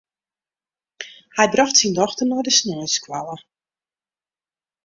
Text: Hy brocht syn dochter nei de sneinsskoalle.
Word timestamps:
Hy 1.35 1.45
brocht 1.53 1.77
syn 1.81 1.95
dochter 1.99 2.25
nei 2.29 2.43
de 2.47 2.53
sneinsskoalle. 2.57 3.35